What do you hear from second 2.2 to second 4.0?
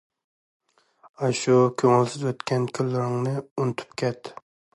ئۆتكەن كۈنلىرىڭنى ئۇنتۇپ